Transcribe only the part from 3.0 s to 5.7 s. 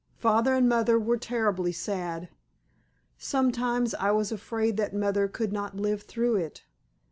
Sometimes I was afraid that Mother could